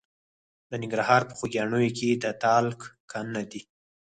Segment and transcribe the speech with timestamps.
[0.69, 2.79] د ننګرهار په خوږیاڼیو کې د تالک
[3.11, 3.61] کانونه دي.